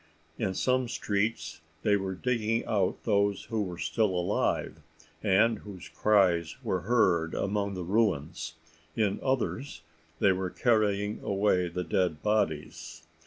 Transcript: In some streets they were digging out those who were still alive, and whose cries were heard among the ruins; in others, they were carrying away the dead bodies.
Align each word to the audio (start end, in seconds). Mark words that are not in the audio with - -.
In 0.39 0.55
some 0.55 0.87
streets 0.87 1.61
they 1.83 1.95
were 1.95 2.15
digging 2.15 2.65
out 2.65 3.03
those 3.03 3.43
who 3.51 3.61
were 3.61 3.77
still 3.77 4.09
alive, 4.15 4.81
and 5.21 5.59
whose 5.59 5.89
cries 5.89 6.57
were 6.63 6.79
heard 6.81 7.35
among 7.35 7.75
the 7.75 7.83
ruins; 7.83 8.55
in 8.95 9.19
others, 9.21 9.83
they 10.17 10.31
were 10.31 10.49
carrying 10.49 11.21
away 11.21 11.67
the 11.67 11.83
dead 11.83 12.23
bodies. 12.23 13.03